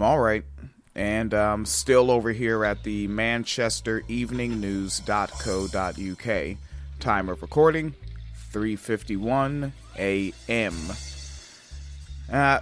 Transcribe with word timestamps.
All 0.00 0.20
right. 0.20 0.44
And 0.94 1.34
um, 1.34 1.64
still 1.64 2.10
over 2.10 2.32
here 2.32 2.64
at 2.64 2.82
the 2.82 3.06
Manchester 3.08 4.02
Evening 4.08 4.60
News.co.uk. 4.60 6.56
Time 7.00 7.28
of 7.28 7.42
recording 7.42 7.94
3:51 8.52 9.72
a.m. 9.98 10.74
Uh, 12.32 12.60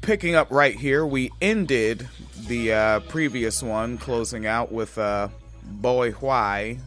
picking 0.00 0.34
up 0.34 0.50
right 0.50 0.74
here, 0.74 1.06
we 1.06 1.30
ended 1.40 2.08
the 2.46 2.72
uh, 2.72 3.00
previous 3.00 3.62
one, 3.62 3.98
closing 3.98 4.46
out 4.46 4.72
with 4.72 4.98
uh, 4.98 5.28
Boy 5.62 6.14
Y 6.20 6.78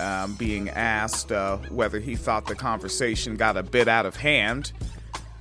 um, 0.00 0.34
being 0.34 0.68
asked 0.70 1.32
uh, 1.32 1.56
whether 1.70 1.98
he 1.98 2.16
thought 2.16 2.46
the 2.46 2.54
conversation 2.54 3.36
got 3.36 3.56
a 3.56 3.62
bit 3.62 3.88
out 3.88 4.06
of 4.06 4.16
hand. 4.16 4.72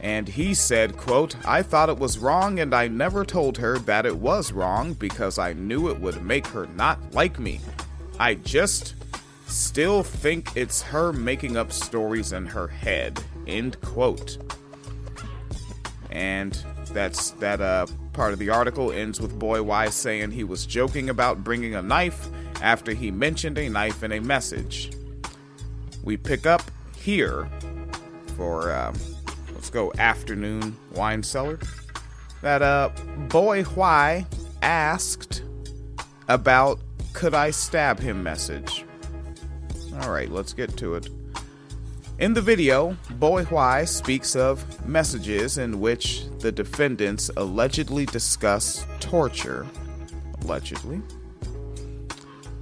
And 0.08 0.26
he 0.26 0.54
said, 0.54 0.96
quote, 0.96 1.36
I 1.46 1.62
thought 1.62 1.90
it 1.90 2.00
was 2.00 2.18
wrong 2.18 2.62
and 2.62 2.74
I 2.74 2.88
never 2.88 3.26
told 3.26 3.58
her 3.58 3.78
that 3.80 4.06
it 4.06 4.16
was 4.16 4.54
wrong 4.54 4.94
because 4.94 5.38
I 5.38 5.52
knew 5.52 5.90
it 5.90 6.00
would 6.00 6.24
make 6.24 6.48
her 6.48 6.66
not 6.78 7.14
like 7.14 7.38
me. 7.40 7.60
I 8.18 8.36
just 8.36 8.96
still 9.48 10.04
think 10.04 10.56
it's 10.56 10.82
her 10.82 11.12
making 11.12 11.58
up 11.58 11.74
stories 11.74 12.32
in 12.32 12.46
her 12.46 12.70
head. 12.70 13.22
End 13.48 13.82
quote. 13.82 14.38
And 16.10 16.58
that's 16.94 17.32
that 17.32 17.60
uh, 17.60 17.88
part 18.14 18.32
of 18.32 18.40
the 18.40 18.50
article 18.50 18.94
ends 18.94 19.20
with 19.20 19.38
Boy 19.38 19.62
Y 19.62 19.90
saying 19.90 20.32
he 20.32 20.46
was 20.46 20.66
joking 20.66 21.10
about 21.10 21.44
bringing 21.44 21.76
a 21.76 21.82
knife 21.82 22.30
after 22.62 22.94
he 22.94 23.12
mentioned 23.12 23.58
a 23.58 23.68
knife 23.68 24.04
in 24.04 24.14
a 24.14 24.22
message. 24.22 24.90
We 26.02 26.16
pick 26.16 26.46
up 26.46 26.62
here 26.96 27.50
for 28.38 28.72
uh, 28.72 28.94
let's 29.68 29.74
go 29.74 29.92
afternoon 30.00 30.78
wine 30.96 31.22
cellar. 31.22 31.60
That 32.42 32.62
uh, 32.62 32.90
Boy 33.28 33.66
Y 33.76 34.26
asked 34.62 35.44
about 36.30 36.80
could 37.12 37.34
I 37.34 37.52
stab 37.52 38.00
him 38.00 38.24
message. 38.24 38.86
All 40.00 40.10
right, 40.10 40.32
let's 40.32 40.54
get 40.54 40.78
to 40.78 40.96
it. 40.96 41.10
In 42.20 42.34
the 42.34 42.42
video, 42.42 42.96
Boy 43.16 43.46
Y 43.52 43.84
speaks 43.84 44.38
of 44.38 44.88
messages 44.88 45.58
in 45.58 45.82
which 45.82 46.24
the 46.40 46.52
defendants 46.54 47.30
allegedly 47.36 48.06
discuss 48.06 48.86
torture. 49.02 49.68
Allegedly. 50.44 51.02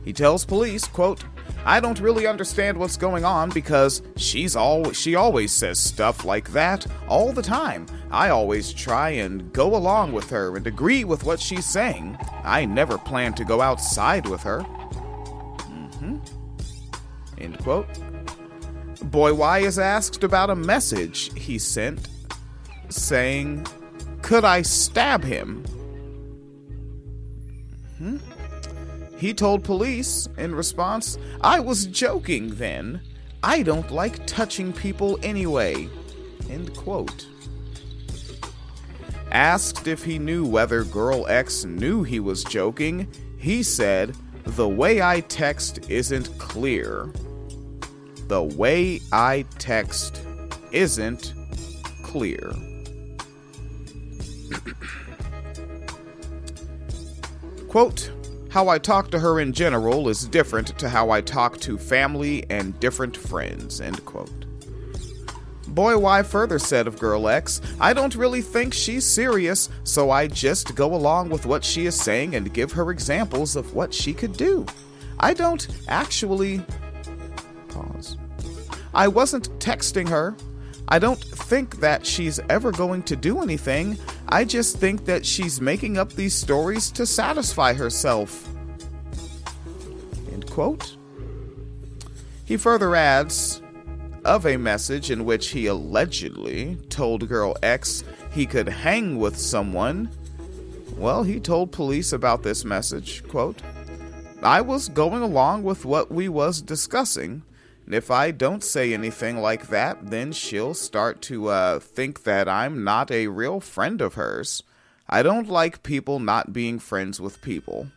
He 0.06 0.14
tells 0.14 0.46
police, 0.46 0.86
quote, 0.86 1.24
I 1.66 1.80
don't 1.80 2.00
really 2.00 2.28
understand 2.28 2.78
what's 2.78 2.96
going 2.96 3.26
on 3.26 3.50
because 3.50 4.04
she's 4.18 4.56
all 4.56 4.92
she 4.92 5.16
always 5.16 5.52
says 5.52 5.80
stuff 5.80 6.24
like 6.24 6.52
that 6.52 6.86
all 7.10 7.34
the 7.34 7.42
time. 7.42 7.88
I 8.12 8.30
always 8.30 8.72
try 8.72 9.10
and 9.10 9.52
go 9.52 9.76
along 9.76 10.14
with 10.14 10.30
her 10.30 10.56
and 10.56 10.68
agree 10.68 11.04
with 11.04 11.24
what 11.24 11.40
she's 11.40 11.66
saying. 11.66 12.20
I 12.44 12.66
never 12.66 13.00
plan 13.00 13.34
to 13.34 13.44
go 13.44 13.62
outside 13.62 14.28
with 14.28 14.44
her. 14.44 14.60
Mm-hmm. 14.60 16.18
End 17.40 17.58
quote. 17.60 17.88
Boy 19.12 19.34
Y 19.34 19.60
is 19.60 19.80
asked 19.80 20.24
about 20.24 20.52
a 20.52 20.56
message 20.56 21.34
he 21.34 21.58
sent 21.58 22.08
saying, 22.90 23.66
Could 24.22 24.46
I 24.46 24.62
stab 24.62 25.24
him? 25.24 25.66
He 29.18 29.34
told 29.34 29.64
police 29.64 30.28
in 30.38 30.54
response, 30.54 31.18
I 31.42 31.60
was 31.60 31.86
joking 31.86 32.56
then. 32.56 33.02
I 33.42 33.64
don't 33.64 33.92
like 33.92 34.26
touching 34.26 34.74
people 34.74 35.18
anyway. 35.24 35.88
End 36.50 36.76
quote. 36.76 37.28
Asked 39.32 39.88
if 39.88 40.04
he 40.04 40.20
knew 40.20 40.46
whether 40.46 40.84
Girl 40.84 41.28
X 41.28 41.66
knew 41.66 42.04
he 42.04 42.20
was 42.20 42.44
joking, 42.44 43.08
he 43.38 43.64
said, 43.64 44.16
The 44.44 44.68
way 44.68 45.02
I 45.02 45.22
text 45.22 45.90
isn't 45.90 46.38
clear. 46.38 47.12
The 48.28 48.44
way 48.44 49.02
I 49.12 49.46
text 49.60 50.22
isn't 50.72 51.34
clear. 52.04 52.54
Quote, 57.68 58.12
how 58.56 58.70
I 58.70 58.78
talk 58.78 59.12
to 59.12 59.20
her 59.20 59.42
in 59.42 59.52
general 59.52 60.08
is 60.08 60.26
different 60.30 60.80
to 60.80 60.88
how 60.88 61.10
I 61.10 61.20
talk 61.20 61.60
to 61.60 61.78
family 61.78 62.46
and 62.50 62.80
different 62.80 63.18
friends. 63.18 63.82
End 63.82 64.06
quote. 64.06 64.46
Boy 65.68 65.98
Y 65.98 66.24
further 66.24 66.58
said 66.58 66.88
of 66.88 66.98
Girl 66.98 67.28
X, 67.28 67.60
I 67.82 67.92
don't 67.92 68.16
really 68.16 68.42
think 68.42 68.74
she's 68.74 69.04
serious, 69.04 69.68
so 69.84 70.10
I 70.10 70.28
just 70.28 70.74
go 70.74 70.96
along 70.96 71.32
with 71.32 71.46
what 71.46 71.66
she 71.66 71.86
is 71.86 72.00
saying 72.00 72.34
and 72.34 72.54
give 72.54 72.72
her 72.72 72.92
examples 72.92 73.58
of 73.58 73.74
what 73.74 73.94
she 73.94 74.14
could 74.14 74.38
do. 74.38 74.66
I 75.20 75.34
don't 75.34 75.68
actually. 75.90 76.62
Pause. 77.68 78.16
I 78.94 79.10
wasn't 79.10 79.50
texting 79.60 80.08
her. 80.08 80.34
I 80.88 80.98
don't 80.98 81.20
think 81.20 81.82
that 81.82 82.06
she's 82.06 82.40
ever 82.50 82.72
going 82.72 83.04
to 83.04 83.18
do 83.18 83.42
anything. 83.42 83.98
I 84.30 84.44
just 84.44 84.78
think 84.78 85.06
that 85.06 85.26
she's 85.26 85.62
making 85.62 85.98
up 85.98 86.14
these 86.14 86.34
stories 86.34 86.92
to 86.92 87.06
satisfy 87.06 87.74
herself. 87.74 88.48
End 90.32 90.50
quote. 90.50 90.98
He 92.46 92.58
further 92.58 92.96
adds 92.96 93.62
of 94.24 94.46
a 94.46 94.58
message 94.58 95.12
in 95.12 95.26
which 95.26 95.50
he 95.50 95.68
allegedly 95.68 96.78
told 96.90 97.28
Girl 97.28 97.56
X 97.62 98.04
he 98.32 98.46
could 98.46 98.68
hang 98.68 99.20
with 99.20 99.38
someone. 99.38 100.10
Well, 100.98 101.24
he 101.24 101.40
told 101.40 101.72
police 101.72 102.12
about 102.12 102.42
this 102.42 102.66
message, 102.66 103.24
quote, 103.28 103.62
I 104.42 104.62
was 104.62 104.90
going 104.90 105.22
along 105.22 105.64
with 105.64 105.86
what 105.86 106.12
we 106.12 106.30
was 106.30 106.62
discussing 106.62 107.44
if 107.94 108.10
I 108.10 108.32
don't 108.32 108.64
say 108.64 108.94
anything 108.94 109.38
like 109.38 109.68
that, 109.68 110.10
then 110.10 110.32
she'll 110.32 110.74
start 110.74 111.22
to 111.24 111.50
uh, 111.50 111.80
think 111.80 112.24
that 112.24 112.50
I'm 112.50 112.84
not 112.84 113.12
a 113.12 113.28
real 113.28 113.60
friend 113.60 114.02
of 114.02 114.16
hers. 114.16 114.64
I 115.08 115.22
don't 115.22 115.48
like 115.48 115.84
people 115.84 116.20
not 116.20 116.52
being 116.52 116.80
friends 116.80 117.22
with 117.22 117.42
people. 117.42 117.88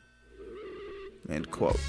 End 1.29 1.51
quote. 1.51 1.81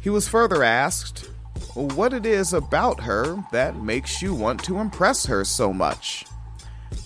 He 0.00 0.10
was 0.10 0.28
further 0.28 0.62
asked 0.62 1.28
what 1.74 2.14
it 2.14 2.24
is 2.24 2.52
about 2.52 3.00
her 3.00 3.44
that 3.52 3.76
makes 3.76 4.22
you 4.22 4.34
want 4.34 4.64
to 4.64 4.78
impress 4.78 5.26
her 5.26 5.44
so 5.44 5.72
much. 5.72 6.24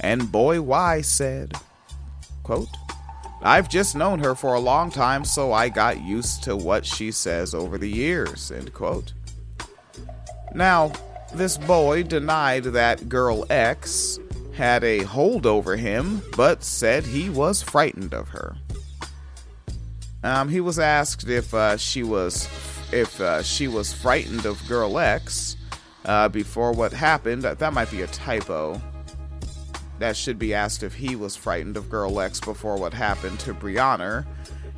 And 0.00 0.30
Boy 0.30 0.60
Y 0.60 1.00
said, 1.00 1.54
quote, 2.42 2.68
I've 3.42 3.68
just 3.68 3.96
known 3.96 4.18
her 4.18 4.34
for 4.34 4.54
a 4.54 4.60
long 4.60 4.90
time, 4.90 5.24
so 5.24 5.52
I 5.52 5.70
got 5.70 6.02
used 6.02 6.42
to 6.44 6.56
what 6.56 6.84
she 6.84 7.10
says 7.10 7.54
over 7.54 7.78
the 7.78 7.88
years. 7.88 8.50
End 8.50 8.72
quote. 8.74 9.14
Now, 10.54 10.92
this 11.32 11.56
boy 11.56 12.02
denied 12.02 12.64
that 12.64 13.08
girl 13.08 13.46
X 13.48 14.18
had 14.54 14.84
a 14.84 15.04
hold 15.04 15.46
over 15.46 15.76
him, 15.76 16.22
but 16.36 16.62
said 16.62 17.06
he 17.06 17.30
was 17.30 17.62
frightened 17.62 18.12
of 18.12 18.28
her. 18.28 18.56
Um, 20.22 20.50
he 20.50 20.60
was 20.60 20.78
asked 20.78 21.28
if 21.28 21.54
uh, 21.54 21.78
she 21.78 22.02
was 22.02 22.46
if 22.92 23.20
uh, 23.20 23.42
she 23.42 23.68
was 23.68 23.92
frightened 23.92 24.44
of 24.44 24.60
girl 24.68 24.98
X 24.98 25.56
uh, 26.04 26.28
before 26.28 26.72
what 26.72 26.92
happened. 26.92 27.42
That 27.42 27.72
might 27.72 27.90
be 27.90 28.02
a 28.02 28.06
typo 28.08 28.82
that 30.00 30.16
should 30.16 30.38
be 30.38 30.52
asked 30.52 30.82
if 30.82 30.94
he 30.94 31.14
was 31.14 31.36
frightened 31.36 31.76
of 31.76 31.88
Girl 31.88 32.20
X 32.20 32.40
before 32.40 32.76
what 32.76 32.92
happened 32.92 33.38
to 33.40 33.54
Brianna. 33.54 34.26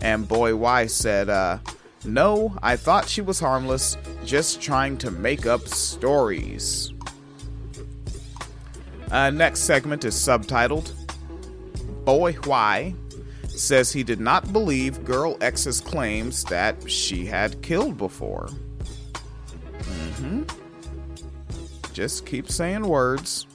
And 0.01 0.29
Boy 0.29 0.55
Y 0.55 0.87
said, 0.87 1.31
uh, 1.31 1.59
No, 2.05 2.57
I 2.63 2.77
thought 2.77 3.09
she 3.09 3.23
was 3.23 3.41
harmless, 3.41 3.97
just 4.25 4.61
trying 4.61 4.99
to 4.99 5.11
make 5.11 5.47
up 5.47 5.67
stories. 5.69 6.93
Uh, 9.11 9.31
next 9.31 9.61
segment 9.61 10.05
is 10.05 10.15
subtitled 10.15 10.93
Boy 12.05 12.37
Y 12.47 12.95
says 13.49 13.93
he 13.93 14.03
did 14.03 14.19
not 14.19 14.53
believe 14.53 15.05
Girl 15.05 15.37
X's 15.41 15.81
claims 15.81 16.43
that 16.45 16.91
she 16.91 17.27
had 17.27 17.63
killed 17.63 17.97
before. 17.97 18.49
Mm-hmm. 19.83 20.43
Just 21.93 22.27
keep 22.27 22.51
saying 22.51 22.83
words 22.83 23.47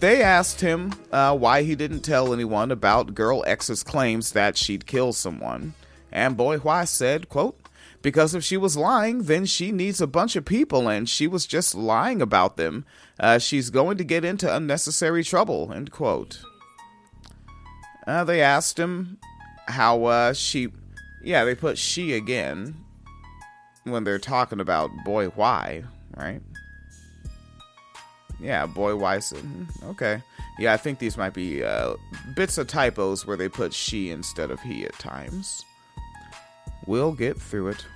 they 0.00 0.22
asked 0.22 0.60
him 0.60 0.92
uh, 1.12 1.36
why 1.36 1.62
he 1.62 1.74
didn't 1.74 2.00
tell 2.00 2.32
anyone 2.32 2.70
about 2.70 3.14
Girl 3.14 3.42
X's 3.46 3.82
claims 3.82 4.32
that 4.32 4.56
she'd 4.56 4.86
kill 4.86 5.12
someone. 5.12 5.74
And 6.12 6.36
Boy 6.36 6.58
Y 6.58 6.84
said, 6.84 7.28
quote, 7.28 7.58
because 8.00 8.34
if 8.34 8.44
she 8.44 8.56
was 8.56 8.76
lying, 8.76 9.24
then 9.24 9.44
she 9.44 9.72
needs 9.72 10.00
a 10.00 10.06
bunch 10.06 10.36
of 10.36 10.44
people, 10.44 10.88
and 10.88 11.08
she 11.08 11.26
was 11.26 11.46
just 11.46 11.74
lying 11.74 12.22
about 12.22 12.56
them. 12.56 12.84
Uh, 13.18 13.38
she's 13.38 13.70
going 13.70 13.98
to 13.98 14.04
get 14.04 14.24
into 14.24 14.54
unnecessary 14.54 15.24
trouble. 15.24 15.72
End 15.72 15.90
quote. 15.90 16.40
Uh, 18.06 18.24
they 18.24 18.40
asked 18.40 18.78
him 18.78 19.18
how 19.66 20.04
uh, 20.04 20.32
she, 20.32 20.68
yeah, 21.22 21.44
they 21.44 21.54
put 21.54 21.76
she 21.76 22.14
again 22.14 22.76
when 23.84 24.04
they're 24.04 24.18
talking 24.18 24.60
about 24.60 24.90
Boy 25.04 25.30
Y, 25.30 25.82
right? 26.16 26.40
Yeah, 28.40 28.66
Boy 28.66 28.94
Wyson. 28.96 29.68
Okay. 29.84 30.22
Yeah, 30.58 30.72
I 30.72 30.76
think 30.76 30.98
these 30.98 31.16
might 31.16 31.34
be 31.34 31.62
uh, 31.62 31.94
bits 32.34 32.58
of 32.58 32.66
typos 32.66 33.26
where 33.26 33.36
they 33.36 33.48
put 33.48 33.72
she 33.72 34.10
instead 34.10 34.50
of 34.50 34.60
he 34.60 34.84
at 34.84 34.98
times. 34.98 35.64
We'll 36.86 37.12
get 37.12 37.40
through 37.40 37.68
it. 37.68 37.86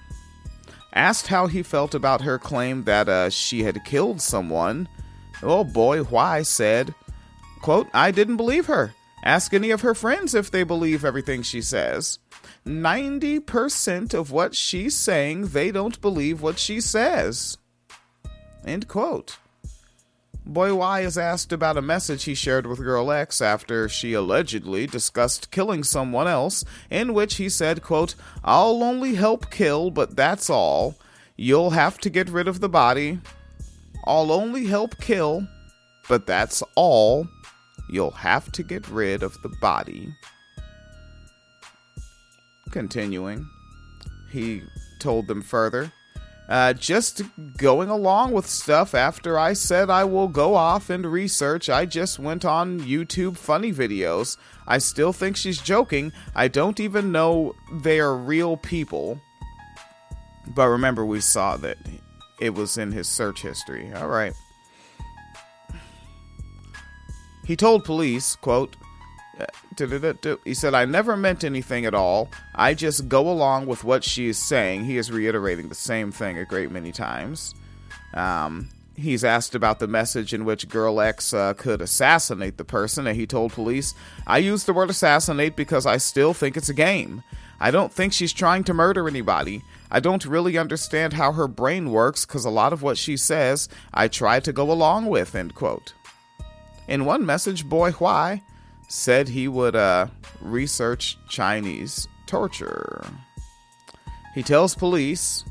Asked 0.95 1.29
how 1.29 1.47
he 1.47 1.63
felt 1.63 1.95
about 1.95 2.21
her 2.23 2.39
claim 2.39 2.85
that 2.85 3.09
uh, 3.09 3.31
she 3.31 3.63
had 3.63 3.85
killed 3.85 4.21
someone, 4.21 4.89
oh 5.43 5.65
boy, 5.65 6.03
why 6.03 6.43
said, 6.43 6.95
quote, 7.63 7.89
I 7.95 8.11
didn't 8.11 8.37
believe 8.37 8.67
her. 8.67 8.95
Ask 9.25 9.55
any 9.55 9.71
of 9.71 9.81
her 9.83 9.95
friends 9.95 10.35
if 10.35 10.51
they 10.51 10.65
believe 10.65 11.05
everything 11.05 11.43
she 11.43 11.63
says. 11.63 12.19
90% 12.67 14.15
of 14.15 14.31
what 14.31 14.55
she's 14.55 14.97
saying, 14.97 15.49
they 15.49 15.71
don't 15.71 16.01
believe 16.01 16.43
what 16.43 16.59
she 16.59 16.81
says. 16.81 17.57
End 18.67 18.89
quote. 18.89 19.39
Boy 20.45 20.75
Y 20.75 21.01
is 21.03 21.17
asked 21.17 21.53
about 21.53 21.77
a 21.77 21.83
message 21.83 22.25
he 22.25 22.35
shared 22.35 22.67
with 22.67 22.81
Girl 22.81 23.13
X 23.13 23.41
after 23.41 23.89
she 23.89 24.13
allegedly 24.13 24.87
discussed 24.87 25.53
killing 25.53 25.85
someone 25.85 26.27
else, 26.27 26.65
in 26.91 27.15
which 27.15 27.37
he 27.37 27.49
said, 27.49 27.83
quote, 27.83 28.17
I'll 28.43 28.83
only 28.83 29.15
help 29.15 29.51
kill, 29.51 29.91
but 29.91 30.17
that's 30.17 30.51
all. 30.51 30.97
You'll 31.37 31.71
have 31.71 31.99
to 31.99 32.11
get 32.11 32.29
rid 32.29 32.49
of 32.49 32.61
the 32.61 32.69
body. 32.69 33.21
I'll 34.05 34.33
only 34.33 34.67
help 34.67 35.01
kill, 35.01 35.47
but 36.09 36.27
that's 36.27 36.63
all. 36.75 37.29
You'll 37.89 38.11
have 38.11 38.51
to 38.53 38.63
get 38.65 38.89
rid 38.89 39.23
of 39.23 39.41
the 39.43 39.53
body. 39.61 40.13
Continuing, 42.73 43.49
he 44.31 44.63
told 44.99 45.29
them 45.29 45.43
further, 45.43 45.93
uh, 46.53 46.75
just 46.75 47.23
going 47.57 47.89
along 47.89 48.33
with 48.33 48.47
stuff 48.47 48.95
after 48.95 49.39
I 49.39 49.55
said 49.55 49.89
I 49.89 50.05
will 50.05 50.29
go 50.29 50.55
off 50.55 50.91
and 50.91 51.07
research. 51.07 51.71
I 51.71 51.87
just 51.87 52.19
went 52.19 52.45
on 52.45 52.81
YouTube 52.81 53.39
funny 53.39 53.73
videos. 53.73 54.37
I 54.67 54.77
still 54.77 55.15
think 55.15 55.39
she's 55.39 55.59
joking. 55.59 56.13
I 56.35 56.49
don't 56.49 56.79
even 56.79 57.11
know 57.11 57.55
they 57.73 58.01
are 58.01 58.15
real 58.15 58.59
people. 58.59 59.19
But 60.47 60.69
remember, 60.69 61.07
we 61.07 61.23
saw 61.23 61.57
that 61.57 61.79
it 62.39 62.51
was 62.51 62.77
in 62.77 62.93
his 62.93 63.09
search 63.09 63.41
history. 63.41 63.91
All 63.95 64.09
right. 64.09 64.35
He 67.47 67.57
told 67.57 67.87
police, 67.87 68.37
quote, 68.37 68.77
he 70.45 70.55
said, 70.55 70.75
I 70.75 70.85
never 70.85 71.17
meant 71.17 71.45
anything 71.45 71.87
at 71.87 71.95
all. 71.95 72.29
I 72.55 72.75
just 72.75 73.09
go 73.09 73.29
along 73.29 73.67
with 73.67 73.85
what 73.85 74.05
she 74.05 74.29
is 74.29 74.39
saying. 74.39 74.85
He 74.85 74.99
is 74.99 75.11
reiterating 75.11 75.69
the 75.69 75.75
same 75.75 76.13
thing 76.13 76.39
a 76.39 76.45
great 76.45 76.71
many 76.71 76.93
times. 76.93 77.55
Um, 78.15 78.69
he's 78.95 79.25
asked 79.25 79.55
about 79.55 79.79
the 79.79 79.89
message 79.89 80.35
in 80.35 80.45
which 80.45 80.69
Girl 80.69 81.01
X 81.01 81.33
uh, 81.33 81.55
could 81.55 81.81
assassinate 81.81 82.57
the 82.59 82.65
person, 82.65 83.07
and 83.07 83.17
he 83.17 83.27
told 83.27 83.53
police, 83.53 83.95
I 84.27 84.39
use 84.39 84.65
the 84.65 84.73
word 84.73 84.91
assassinate 84.91 85.57
because 85.57 85.87
I 85.87 85.97
still 85.97 86.35
think 86.35 86.57
it's 86.57 86.69
a 86.69 86.75
game. 86.75 87.23
I 87.59 87.71
don't 87.71 87.93
think 87.93 88.13
she's 88.13 88.33
trying 88.33 88.65
to 88.65 88.75
murder 88.75 89.09
anybody. 89.09 89.63
I 89.91 90.01
don't 90.01 90.27
really 90.27 90.59
understand 90.59 91.13
how 91.13 91.33
her 91.33 91.47
brain 91.47 91.91
works 91.91 92.27
because 92.27 92.45
a 92.45 92.51
lot 92.51 92.73
of 92.73 92.83
what 92.83 92.99
she 92.99 93.17
says 93.17 93.69
I 93.95 94.09
try 94.09 94.41
to 94.41 94.53
go 94.53 94.71
along 94.71 95.07
with, 95.07 95.35
end 95.35 95.55
quote. 95.55 95.93
In 96.89 97.05
one 97.05 97.25
message, 97.25 97.69
Boy 97.69 97.95
Y 97.99 98.43
said 98.93 99.27
he 99.27 99.49
would 99.49 99.75
uh, 99.75 100.07
research 100.43 101.17
Chinese 101.27 102.07
torture. 102.27 103.03
He 104.35 104.43
tells 104.43 104.75
police, 104.75 105.45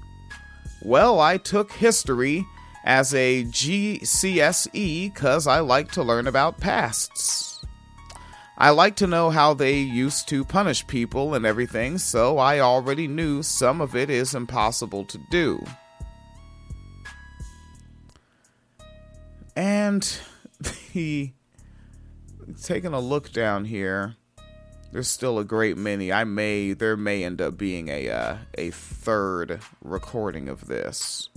Well, 0.84 1.20
I 1.20 1.38
took 1.38 1.72
history 1.72 2.46
as 2.86 3.16
a 3.16 3.44
GCSE 3.46 5.12
because 5.12 5.48
I 5.48 5.60
like 5.60 5.92
to 5.94 6.04
learn 6.04 6.28
about 6.28 6.60
pasts. 6.60 7.66
I 8.60 8.70
like 8.70 8.96
to 8.98 9.08
know 9.08 9.32
how 9.32 9.56
they 9.56 9.80
used 9.80 10.30
to 10.30 10.46
punish 10.46 10.86
people 10.86 11.34
and 11.34 11.44
everything, 11.44 11.98
so 11.98 12.38
I 12.38 12.60
already 12.60 13.08
knew 13.08 13.42
some 13.42 13.82
of 13.82 13.96
it 13.96 14.12
is 14.12 14.36
impossible 14.36 15.04
to 15.06 15.20
do. 15.32 15.66
And 19.56 20.08
the 20.94 21.32
taking 22.53 22.94
a 22.94 23.00
look 23.00 23.31
down 23.31 23.65
here, 23.65 24.15
there's 24.92 25.07
still 25.07 25.39
a 25.39 25.45
great 25.45 25.77
many. 25.77 26.12
I 26.12 26.24
may 26.24 26.74
there 26.74 26.98
may 26.98 27.24
end 27.24 27.42
up 27.42 27.57
being 27.57 27.89
a 27.89 28.09
uh, 28.09 28.38
a 28.57 28.71
third 28.71 29.62
recording 29.83 30.50
of 30.50 30.68
this, 30.68 31.30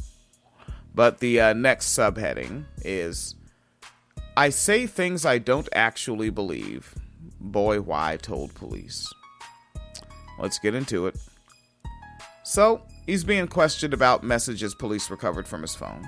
but 0.95 1.19
the 1.19 1.41
uh, 1.41 1.53
next 1.53 1.97
subheading 1.97 2.65
is 2.83 3.35
I 4.37 4.49
say 4.49 4.87
things 4.87 5.25
I 5.25 5.39
don't 5.39 5.69
actually 5.73 6.31
believe. 6.31 6.95
Boy 7.41 7.81
Y 7.81 8.19
told 8.21 8.55
police. 8.55 9.13
Let's 10.39 10.59
get 10.59 10.75
into 10.75 11.07
it. 11.07 11.17
So, 12.43 12.83
he's 13.07 13.23
being 13.23 13.47
questioned 13.47 13.95
about 13.95 14.25
messages 14.25 14.75
police 14.75 15.09
recovered 15.11 15.47
from 15.47 15.63
his 15.63 15.75
phone. 15.75 16.05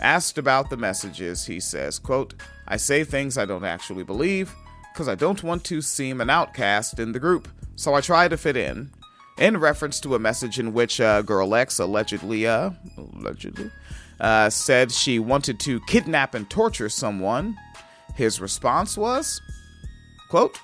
Asked 0.00 0.38
about 0.38 0.70
the 0.70 0.76
messages, 0.76 1.46
he 1.46 1.58
says, 1.60 1.98
quote, 1.98 2.34
I 2.68 2.76
say 2.76 3.04
things 3.04 3.38
I 3.38 3.44
don't 3.44 3.64
actually 3.64 4.04
believe 4.04 4.54
because 4.92 5.08
I 5.08 5.14
don't 5.14 5.42
want 5.42 5.64
to 5.64 5.80
seem 5.80 6.20
an 6.20 6.30
outcast 6.30 6.98
in 6.98 7.12
the 7.12 7.20
group, 7.20 7.48
so 7.76 7.94
I 7.94 8.00
try 8.00 8.28
to 8.28 8.36
fit 8.36 8.56
in. 8.56 8.90
In 9.38 9.58
reference 9.58 10.00
to 10.00 10.14
a 10.14 10.18
message 10.18 10.58
in 10.58 10.72
which 10.72 11.00
uh, 11.00 11.20
Girl 11.22 11.54
X 11.54 11.78
allegedly, 11.78 12.46
uh, 12.46 12.70
allegedly, 12.96 13.70
uh, 14.18 14.48
said 14.48 14.90
she 14.90 15.18
wanted 15.18 15.60
to 15.60 15.80
kidnap 15.80 16.34
and 16.34 16.48
torture 16.48 16.88
someone, 16.88 17.56
his 18.14 18.40
response 18.40 18.96
was, 18.96 19.40
quote, 20.30 20.58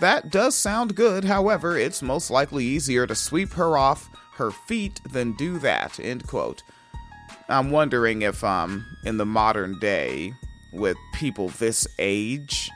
That 0.00 0.30
does 0.30 0.54
sound 0.54 0.94
good, 0.94 1.24
however, 1.24 1.76
it's 1.76 2.02
most 2.02 2.30
likely 2.30 2.64
easier 2.64 3.06
to 3.06 3.14
sweep 3.14 3.54
her 3.54 3.76
off 3.76 4.08
her 4.34 4.50
feet 4.50 5.00
than 5.10 5.32
do 5.32 5.58
that, 5.58 5.98
end 5.98 6.26
quote. 6.26 6.62
I'm 7.48 7.70
wondering 7.70 8.22
if 8.22 8.42
um 8.42 8.86
in 9.04 9.16
the 9.18 9.26
modern 9.26 9.78
day 9.78 10.32
with 10.72 10.96
people 11.14 11.48
this 11.50 11.86
age 11.98 12.70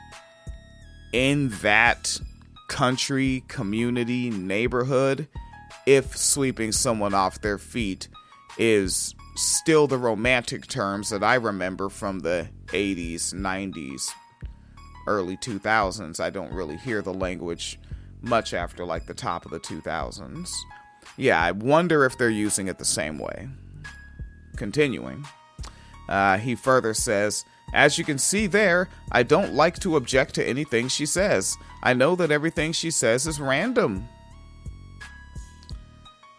in 1.11 1.49
that 1.61 2.19
country, 2.67 3.43
community, 3.47 4.29
neighborhood 4.29 5.27
if 5.85 6.15
sweeping 6.15 6.71
someone 6.71 7.13
off 7.13 7.41
their 7.41 7.57
feet 7.57 8.07
is 8.57 9.15
still 9.35 9.87
the 9.87 9.97
romantic 9.97 10.67
terms 10.67 11.09
that 11.09 11.23
I 11.23 11.35
remember 11.35 11.89
from 11.89 12.19
the 12.19 12.49
80s, 12.67 13.33
90s, 13.33 14.11
early 15.07 15.37
2000s. 15.37 16.19
I 16.19 16.29
don't 16.29 16.53
really 16.53 16.77
hear 16.77 17.01
the 17.01 17.13
language 17.13 17.79
much 18.21 18.53
after 18.53 18.85
like 18.85 19.07
the 19.07 19.13
top 19.13 19.45
of 19.45 19.51
the 19.51 19.59
2000s. 19.59 20.51
Yeah, 21.17 21.41
I 21.41 21.51
wonder 21.51 22.05
if 22.05 22.17
they're 22.17 22.29
using 22.29 22.67
it 22.67 22.77
the 22.77 22.85
same 22.85 23.17
way. 23.17 23.47
Continuing, 24.59 25.25
uh, 26.09 26.37
he 26.37 26.53
further 26.53 26.93
says, 26.93 27.45
As 27.73 27.97
you 27.97 28.03
can 28.03 28.17
see 28.19 28.45
there, 28.45 28.89
I 29.11 29.23
don't 29.23 29.53
like 29.53 29.79
to 29.79 29.95
object 29.95 30.35
to 30.35 30.47
anything 30.47 30.89
she 30.89 31.05
says. 31.05 31.55
I 31.81 31.93
know 31.93 32.15
that 32.17 32.29
everything 32.29 32.73
she 32.73 32.91
says 32.91 33.25
is 33.25 33.39
random. 33.39 34.07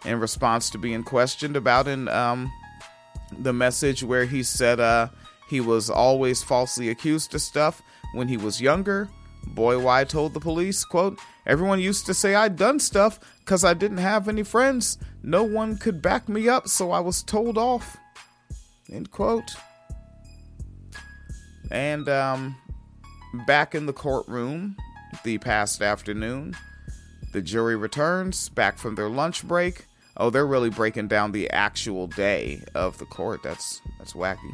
In 0.04 0.20
response 0.20 0.68
to 0.70 0.78
being 0.78 1.02
questioned 1.02 1.56
about 1.56 1.88
in 1.88 2.08
um, 2.08 2.52
the 3.38 3.54
message 3.54 4.04
where 4.04 4.26
he 4.26 4.42
said 4.42 4.80
uh, 4.80 5.08
he 5.48 5.60
was 5.60 5.88
always 5.88 6.42
falsely 6.42 6.90
accused 6.90 7.34
of 7.34 7.40
stuff 7.40 7.82
when 8.12 8.28
he 8.28 8.36
was 8.36 8.60
younger, 8.60 9.08
Boy 9.46 9.78
Y 9.78 10.04
told 10.04 10.34
the 10.34 10.40
police, 10.40 10.84
quote, 10.84 11.18
Everyone 11.46 11.80
used 11.80 12.06
to 12.06 12.14
say 12.14 12.34
I'd 12.34 12.56
done 12.56 12.78
stuff 12.78 13.18
because 13.40 13.64
I 13.64 13.74
didn't 13.74 13.98
have 13.98 14.28
any 14.28 14.42
friends. 14.42 14.98
No 15.22 15.42
one 15.42 15.78
could 15.78 16.02
back 16.02 16.28
me 16.28 16.48
up, 16.48 16.68
so 16.68 16.90
I 16.90 17.00
was 17.00 17.22
told 17.22 17.56
off. 17.56 17.96
End 18.90 19.10
quote. 19.10 19.54
And 21.70 22.08
um, 22.08 22.56
back 23.46 23.74
in 23.74 23.86
the 23.86 23.92
courtroom 23.92 24.76
the 25.24 25.38
past 25.38 25.82
afternoon, 25.82 26.56
the 27.32 27.42
jury 27.42 27.76
returns 27.76 28.48
back 28.48 28.78
from 28.78 28.96
their 28.96 29.08
lunch 29.08 29.46
break. 29.46 29.86
Oh, 30.16 30.30
they're 30.30 30.46
really 30.46 30.70
breaking 30.70 31.08
down 31.08 31.32
the 31.32 31.48
actual 31.50 32.06
day 32.06 32.62
of 32.74 32.98
the 32.98 33.06
court. 33.06 33.42
That's 33.42 33.80
that's 33.98 34.14
wacky. 34.14 34.52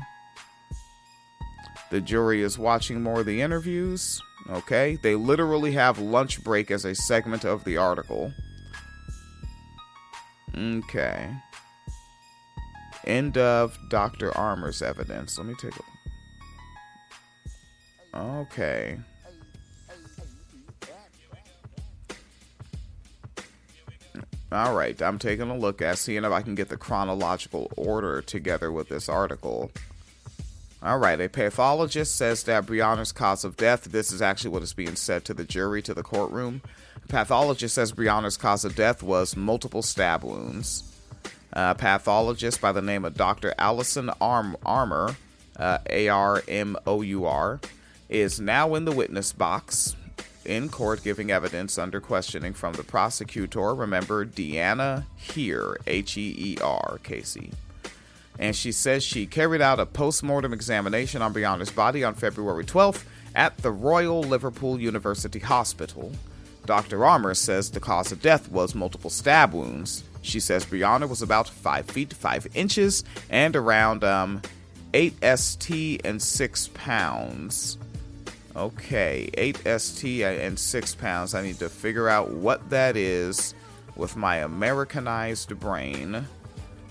The 1.90 2.00
jury 2.00 2.42
is 2.42 2.58
watching 2.58 3.02
more 3.02 3.20
of 3.20 3.26
the 3.26 3.40
interviews. 3.40 4.20
Okay, 4.50 4.98
they 5.02 5.14
literally 5.14 5.72
have 5.72 5.98
lunch 5.98 6.44
break 6.44 6.70
as 6.70 6.84
a 6.84 6.94
segment 6.94 7.44
of 7.44 7.64
the 7.64 7.78
article. 7.78 8.32
Okay. 10.56 11.34
End 13.06 13.38
of 13.38 13.78
Dr. 13.88 14.36
Armour's 14.36 14.82
evidence. 14.82 15.38
Let 15.38 15.46
me 15.46 15.54
take 15.54 15.72
a. 15.72 15.82
look. 18.14 18.26
Okay. 18.48 18.98
All 24.52 24.74
right, 24.74 25.00
I'm 25.02 25.18
taking 25.18 25.50
a 25.50 25.56
look 25.56 25.82
at 25.82 25.98
seeing 25.98 26.24
if 26.24 26.32
I 26.32 26.40
can 26.40 26.54
get 26.54 26.68
the 26.68 26.76
chronological 26.76 27.70
order 27.76 28.22
together 28.22 28.70
with 28.70 28.88
this 28.88 29.08
article. 29.08 29.72
All 30.82 30.98
right, 30.98 31.20
a 31.20 31.28
pathologist 31.28 32.14
says 32.14 32.44
that 32.44 32.64
Brianna's 32.64 33.10
cause 33.10 33.44
of 33.44 33.56
death, 33.56 33.84
this 33.84 34.12
is 34.12 34.22
actually 34.22 34.50
what 34.50 34.62
is 34.62 34.72
being 34.72 34.94
said 34.94 35.24
to 35.24 35.34
the 35.34 35.44
jury, 35.44 35.82
to 35.82 35.94
the 35.94 36.04
courtroom. 36.04 36.62
A 37.04 37.08
pathologist 37.08 37.74
says 37.74 37.92
Brianna's 37.92 38.36
cause 38.36 38.64
of 38.64 38.76
death 38.76 39.02
was 39.02 39.36
multiple 39.36 39.82
stab 39.82 40.22
wounds. 40.22 40.95
A 41.52 41.74
pathologist 41.74 42.60
by 42.60 42.72
the 42.72 42.82
name 42.82 43.04
of 43.04 43.14
Dr. 43.14 43.54
Allison 43.58 44.10
Arm- 44.20 44.56
Armour, 44.64 45.16
uh, 45.56 45.78
A 45.88 46.08
R 46.08 46.42
M 46.48 46.76
O 46.86 47.02
U 47.02 47.24
R, 47.24 47.60
is 48.08 48.40
now 48.40 48.74
in 48.74 48.84
the 48.84 48.92
witness 48.92 49.32
box 49.32 49.96
in 50.44 50.68
court 50.68 51.02
giving 51.02 51.30
evidence 51.30 51.78
under 51.78 52.00
questioning 52.00 52.52
from 52.52 52.74
the 52.74 52.84
prosecutor. 52.84 53.74
Remember, 53.74 54.24
Deanna 54.26 55.04
Heer, 55.16 55.78
H 55.86 56.16
E 56.18 56.34
E 56.38 56.58
R, 56.62 56.98
KC 57.02 57.52
and 58.38 58.54
she 58.54 58.72
says 58.72 59.02
she 59.02 59.26
carried 59.26 59.60
out 59.60 59.80
a 59.80 59.86
post-mortem 59.86 60.52
examination 60.52 61.22
on 61.22 61.32
Brianna's 61.32 61.70
body 61.70 62.04
on 62.04 62.14
February 62.14 62.64
12th 62.64 63.04
at 63.34 63.56
the 63.58 63.70
Royal 63.70 64.20
Liverpool 64.20 64.80
University 64.80 65.38
Hospital. 65.38 66.12
Dr. 66.64 67.04
Armour 67.04 67.34
says 67.34 67.70
the 67.70 67.80
cause 67.80 68.12
of 68.12 68.20
death 68.20 68.50
was 68.50 68.74
multiple 68.74 69.10
stab 69.10 69.52
wounds. 69.54 70.04
She 70.26 70.40
says 70.40 70.66
Brianna 70.66 71.08
was 71.08 71.22
about 71.22 71.48
5 71.48 71.86
feet 71.86 72.12
5 72.12 72.48
inches 72.54 73.04
and 73.30 73.54
around 73.54 74.02
um, 74.02 74.42
8 74.92 75.14
ST 75.38 76.04
and 76.04 76.20
6 76.20 76.70
pounds. 76.74 77.78
Okay, 78.56 79.30
8 79.34 79.58
ST 79.78 80.22
and 80.22 80.58
6 80.58 80.94
pounds. 80.96 81.34
I 81.34 81.42
need 81.42 81.58
to 81.60 81.68
figure 81.68 82.08
out 82.08 82.30
what 82.30 82.70
that 82.70 82.96
is 82.96 83.54
with 83.94 84.16
my 84.16 84.38
Americanized 84.38 85.58
brain. 85.60 86.26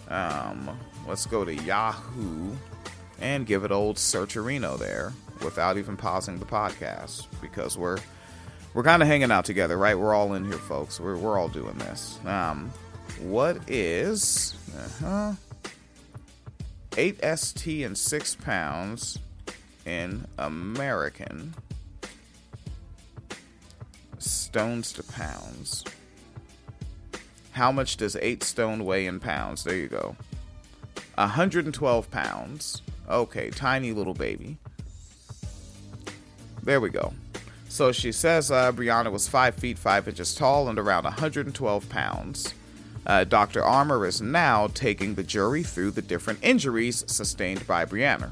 Um, 0.08 0.80
let's 1.08 1.26
go 1.26 1.44
to 1.44 1.54
Yahoo 1.54 2.56
and 3.20 3.46
give 3.46 3.64
it 3.64 3.72
old 3.72 3.98
searcherino 3.98 4.78
there 4.78 5.14
without 5.44 5.78
even 5.78 5.98
pausing 5.98 6.40
the 6.40 6.46
podcast 6.46 7.28
because 7.42 7.78
we're 7.78 7.98
we're 8.74 8.84
kind 8.84 9.02
of 9.02 9.08
hanging 9.08 9.32
out 9.32 9.46
together, 9.46 9.78
right? 9.78 9.98
We're 9.98 10.14
all 10.14 10.34
in 10.34 10.46
here, 10.46 10.58
folks. 10.58 11.00
We're 11.00 11.18
we're 11.18 11.38
all 11.40 11.48
doing 11.48 11.78
this. 11.78 12.20
Um, 12.26 12.72
what 13.20 13.58
is 13.70 14.56
uh-huh, 14.78 15.34
eight 16.98 17.20
ST 17.38 17.86
and 17.86 17.98
six 17.98 18.36
pounds 18.36 19.20
in 19.86 20.26
American 20.38 21.54
stones 24.18 24.94
to 24.94 25.04
pounds? 25.04 25.84
How 27.52 27.72
much 27.72 27.98
does 27.98 28.18
eight 28.18 28.44
stone 28.44 28.84
weigh 28.84 29.06
in 29.06 29.20
pounds? 29.20 29.64
There 29.64 29.76
you 29.76 29.88
go. 29.88 30.16
112 31.16 32.12
pounds. 32.12 32.82
Okay, 33.10 33.50
tiny 33.50 33.94
little 33.94 34.14
baby. 34.14 34.58
There 36.64 36.82
we 36.82 36.90
go. 36.90 37.14
So 37.70 37.92
she 37.92 38.12
says 38.12 38.52
uh, 38.52 38.72
Brianna 38.72 39.12
was 39.12 39.28
5 39.28 39.56
feet 39.56 39.78
5 39.78 40.08
inches 40.08 40.34
tall 40.34 40.68
and 40.68 40.80
around 40.80 41.04
112 41.04 41.90
pounds. 41.90 42.54
Uh, 43.06 43.24
Dr. 43.24 43.64
Armour 43.64 44.06
is 44.06 44.22
now 44.22 44.68
taking 44.74 45.16
the 45.16 45.24
jury 45.24 45.64
through 45.64 45.92
the 45.92 46.02
different 46.02 46.40
injuries 46.42 47.04
sustained 47.08 47.66
by 47.68 47.86
Brianna. 47.86 48.32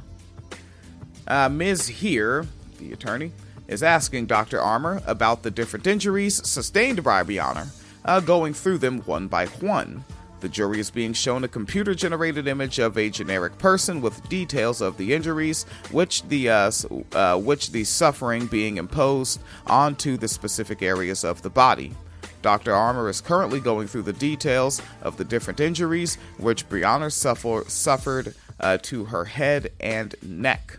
Uh, 1.27 1.50
Ms. 1.50 1.88
Heer, 1.88 2.48
the 2.80 2.92
attorney, 2.92 3.32
is 3.68 3.84
asking 3.84 4.25
Dr. 4.25 4.60
Armour 4.60 5.01
about 5.06 5.44
the 5.44 5.51
different 5.51 5.88
injuries 5.88 6.46
sustained 6.48 7.03
by 7.03 7.24
Brianna, 7.24 7.68
uh, 8.06 8.20
going 8.20 8.53
through 8.53 8.80
them 8.80 9.00
one 9.01 9.27
by 9.27 9.46
one. 9.46 10.03
The 10.42 10.50
jury 10.50 10.82
is 10.82 10.92
being 10.92 11.13
shown 11.13 11.46
a 11.46 11.48
computer 11.48 11.96
generated 11.96 12.50
image 12.50 12.77
of 12.77 12.98
a 12.98 13.10
generic 13.10 13.58
person 13.58 14.01
with 14.01 14.27
details 14.27 14.82
of 14.82 14.98
the 14.98 15.13
injuries, 15.13 15.63
which 15.92 16.24
the 16.24 16.50
uh, 16.50 16.72
uh, 17.13 17.38
which 17.38 17.72
the 17.72 17.86
suffering 17.86 18.48
being 18.48 18.75
imposed 18.75 19.39
onto 19.68 20.18
the 20.18 20.27
specific 20.27 20.82
areas 20.82 21.24
of 21.24 21.42
the 21.44 21.50
body. 21.50 21.94
Dr. 22.43 22.73
Armour 22.73 23.09
is 23.09 23.21
currently 23.21 23.59
going 23.59 23.88
through 23.88 24.03
the 24.03 24.13
details 24.13 24.81
of 25.01 25.17
the 25.17 25.23
different 25.25 25.59
injuries 25.59 26.17
which 26.38 26.69
Brianna 26.69 27.12
suffer- 27.12 27.63
suffered 27.67 28.35
uh, 28.59 28.77
to 28.83 29.05
her 29.05 29.25
head 29.25 29.71
and 29.79 30.13
neck. 30.21 30.77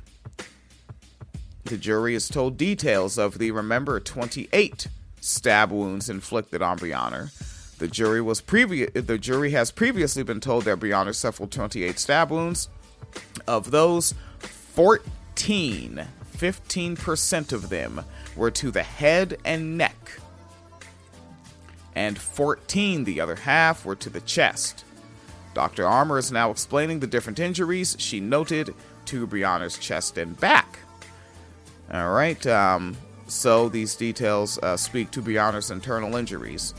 The 1.64 1.78
jury 1.78 2.14
is 2.14 2.28
told 2.28 2.56
details 2.59 3.18
of 3.18 3.38
the 3.38 3.50
remember 3.50 3.99
28 3.99 4.87
stab 5.21 5.71
wounds 5.73 6.09
inflicted 6.11 6.61
on 6.61 6.78
Brianna. 6.78 7.33
the 7.78 7.88
jury 7.88 8.21
was 8.21 8.40
previous. 8.42 8.90
The 8.92 9.18
jury 9.18 9.50
has 9.52 9.71
previously 9.71 10.23
been 10.23 10.40
told 10.40 10.64
that 10.64 10.78
Brianna 10.78 11.14
suffered 11.14 11.50
28 11.50 11.99
stab 11.99 12.30
wounds. 12.30 12.68
Of 13.47 13.71
those, 13.71 14.12
14, 14.40 16.06
15% 16.37 17.52
of 17.52 17.68
them 17.71 18.02
were 18.37 18.50
to 18.50 18.71
the 18.71 18.83
head 18.83 19.38
and 19.44 19.78
neck, 19.78 20.04
and 21.95 22.19
14, 22.19 23.05
the 23.05 23.21
other 23.21 23.37
half, 23.37 23.85
were 23.85 23.97
to 23.97 24.11
the 24.11 24.21
chest. 24.21 24.85
Dr. 25.55 25.87
Armour 25.87 26.19
is 26.19 26.33
now 26.33 26.51
explaining 26.51 27.01
the 27.01 27.07
different 27.07 27.39
injuries 27.39 27.97
she 27.99 28.21
noted 28.21 28.75
to 29.07 29.27
Brianna's 29.27 29.79
chest 29.79 30.19
and 30.19 30.39
back. 30.39 30.81
All 31.93 32.13
right, 32.13 32.45
um, 32.47 32.97
so 33.29 33.69
these 33.69 33.95
details 33.95 34.59
uh, 34.59 34.77
speak 34.77 35.11
to 35.13 35.23
Brianna's 35.23 35.71
internal 35.71 36.17
injuries. 36.17 36.75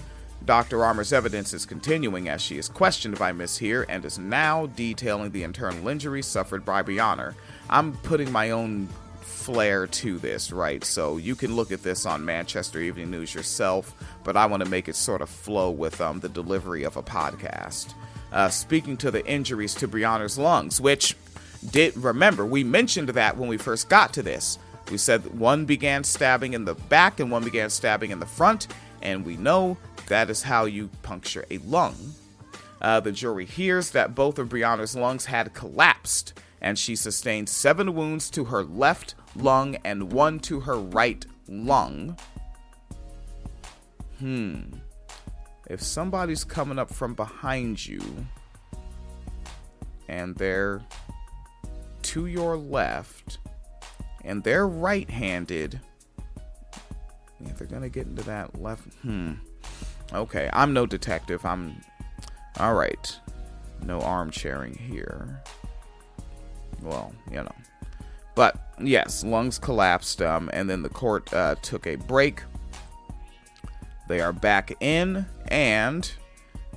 Dr. 0.46 0.84
Armour's 0.84 1.14
evidence 1.14 1.54
is 1.54 1.66
continuing 1.66 2.30
as 2.30 2.42
she 2.42 2.58
is 2.58 2.70
questioned 2.70 3.18
by 3.18 3.32
Miss 3.32 3.58
Heer 3.58 3.86
and 3.90 4.06
is 4.06 4.20
now 4.20 4.68
detailing 4.68 5.32
the 5.32 5.44
internal 5.44 5.88
injuries 5.88 6.28
suffered 6.28 6.64
by 6.64 6.84
Brianna. 6.84 7.34
I'm 7.70 7.94
putting 7.98 8.32
my 8.32 8.52
own 8.52 8.88
flair 9.26 9.88
to 9.88 10.18
this, 10.18 10.52
right? 10.52 10.84
So 10.84 11.18
you 11.18 11.36
can 11.36 11.56
look 11.56 11.72
at 11.72 11.84
this 11.84 12.06
on 12.06 12.26
Manchester 12.26 12.80
Evening 12.80 13.12
News 13.12 13.34
yourself, 13.34 13.94
but 14.24 14.38
I 14.38 14.46
want 14.46 14.64
to 14.64 14.70
make 14.70 14.88
it 14.88 14.96
sort 14.96 15.22
of 15.22 15.30
flow 15.30 15.70
with 15.70 16.00
um, 16.02 16.20
the 16.20 16.30
delivery 16.30 16.84
of 16.84 16.98
a 16.98 17.04
podcast. 17.04 17.94
Uh, 18.32 18.50
speaking 18.50 18.98
to 18.98 19.12
the 19.12 19.26
injuries 19.26 19.74
to 19.76 19.88
Brianna's 19.88 20.38
lungs, 20.38 20.82
which 20.82 21.16
did 21.72 21.96
remember 21.98 22.46
we 22.46 22.64
mentioned 22.64 23.10
that 23.10 23.38
when 23.38 23.50
we 23.50 23.58
first 23.58 23.90
got 23.90 24.14
to 24.14 24.24
this. 24.24 24.60
We 24.92 24.98
said 24.98 25.40
one 25.40 25.66
began 25.66 26.04
stabbing 26.04 26.54
in 26.54 26.66
the 26.66 26.76
back 26.76 27.20
and 27.20 27.32
one 27.32 27.44
began 27.44 27.70
stabbing 27.70 28.12
in 28.12 28.20
the 28.20 28.26
front, 28.26 28.68
and 29.02 29.26
we 29.26 29.36
know 29.38 29.78
that 30.08 30.30
is 30.30 30.44
how 30.44 30.66
you 30.66 30.90
puncture 31.02 31.46
a 31.50 31.58
lung. 31.60 31.96
Uh, 32.82 33.00
the 33.00 33.12
jury 33.12 33.46
hears 33.46 33.92
that 33.92 34.14
both 34.14 34.38
of 34.38 34.50
Brianna's 34.50 34.96
lungs 34.96 35.26
had 35.26 35.54
collapsed, 35.54 36.40
and 36.66 36.80
she 36.80 36.96
sustained 36.96 37.48
seven 37.48 37.94
wounds 37.94 38.28
to 38.32 38.46
her 38.46 38.64
left 38.64 39.14
lung 39.36 39.76
and 39.86 40.12
one 40.12 40.40
to 40.40 40.60
her 40.62 40.80
right 40.80 41.24
lung. 41.48 42.18
Hmm. 44.18 44.62
If 45.70 45.84
somebody's 45.84 46.44
coming 46.44 46.80
up 46.80 46.92
from 46.92 47.14
behind 47.14 47.86
you 47.86 48.02
and 50.10 50.36
they're 50.36 50.82
to 52.02 52.26
your 52.26 52.58
left 52.58 53.38
and 54.24 54.44
they're 54.44 54.68
right 54.68 55.08
handed, 55.08 55.80
they're 57.42 57.68
gonna 57.68 57.90
get 57.90 58.08
into 58.08 58.24
that 58.24 58.60
left, 58.60 58.92
hmm. 59.04 59.34
Okay, 60.14 60.50
I'm 60.52 60.74
no 60.74 60.88
detective. 60.88 61.46
I'm. 61.46 61.80
Alright. 62.60 63.20
No 63.84 64.02
armchairing 64.02 64.76
here. 64.76 65.44
Well, 66.86 67.14
you 67.30 67.38
know. 67.38 67.56
But 68.36 68.58
yes, 68.80 69.24
lungs 69.24 69.58
collapsed, 69.58 70.22
um, 70.22 70.50
and 70.54 70.70
then 70.70 70.82
the 70.82 70.90
court 70.90 71.34
uh, 71.34 71.56
took 71.62 71.88
a 71.88 71.96
break. 71.96 72.44
They 74.08 74.22
are 74.22 74.34
back 74.34 74.76
in, 74.82 75.26
and 75.48 76.10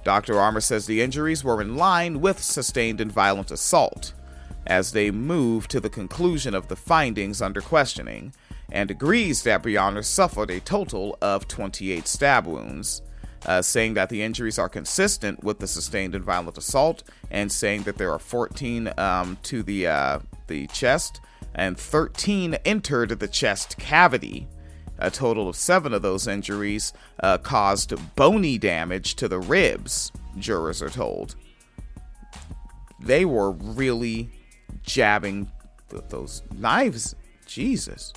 Dr. 0.05 0.39
Armour 0.39 0.61
says 0.61 0.87
the 0.87 1.03
injuries 1.03 1.45
were 1.45 1.61
in 1.61 1.77
line 1.77 2.21
with 2.21 2.43
sustained 2.43 3.01
and 3.01 3.13
violent 3.13 3.51
assault 3.51 4.15
as 4.67 4.93
they 4.93 5.11
move 5.11 5.69
to 5.69 5.81
the 5.81 5.91
conclusion 5.91 6.55
of 6.55 6.69
the 6.69 6.77
findings 6.77 7.43
under 7.43 7.61
questioning 7.61 8.33
and 8.71 8.91
agrees 8.91 9.43
that 9.43 9.63
Brianna 9.63 10.05
suffered 10.05 10.51
a 10.51 10.61
total 10.61 11.17
of 11.23 11.49
28 11.49 12.07
stab 12.07 12.47
wounds 12.47 13.03
uh, 13.47 13.63
saying 13.63 13.95
that 13.95 14.09
the 14.09 14.23
injuries 14.23 14.59
are 14.59 14.69
consistent 14.69 15.43
with 15.43 15.59
the 15.59 15.67
sustained 15.67 16.15
and 16.15 16.25
violent 16.25 16.59
assault, 16.59 17.03
and 17.31 17.51
saying 17.51 17.83
that 17.83 17.97
there 17.97 18.13
are 18.13 18.19
14 18.19 18.93
um, 18.99 19.39
to 19.45 19.63
the 19.63 19.87
uh, 19.87 20.19
the 20.47 20.67
chest 20.69 21.21
and 21.55 21.77
13 21.77 22.55
entered 22.65 23.11
the 23.19 23.29
chest 23.29 23.79
cavity. 23.79 24.47
A 25.01 25.11
total 25.11 25.49
of 25.49 25.57
seven 25.57 25.93
of 25.93 26.03
those 26.03 26.27
injuries 26.27 26.93
uh, 27.21 27.39
caused 27.39 27.95
bony 28.17 28.59
damage 28.59 29.15
to 29.17 29.29
the 29.29 29.39
ribs. 29.39 30.11
Jurors 30.39 30.83
are 30.83 30.89
told 30.89 31.37
they 33.01 33.25
were 33.25 33.53
really 33.53 34.31
jabbing 34.83 35.51
th- 35.91 36.03
those 36.09 36.43
knives. 36.57 37.15
Jesus. 37.47 38.13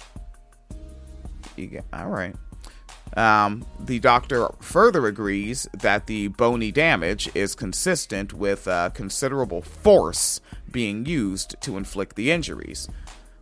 Get, 1.56 1.86
all 1.94 2.10
right. 2.10 2.36
Um, 3.18 3.65
the 3.80 4.00
doctor 4.00 4.48
further 4.60 5.06
agrees 5.06 5.68
that 5.74 6.08
the 6.08 6.30
bony 6.30 6.72
damage 6.72 7.30
is 7.36 7.56
consistent 7.56 8.34
with 8.34 8.68
uh, 8.68 8.89
considerable 8.91 9.62
force 9.62 10.39
being 10.72 11.06
used 11.06 11.56
to 11.62 11.77
inflict 11.77 12.15
the 12.15 12.32
injuries. 12.32 12.88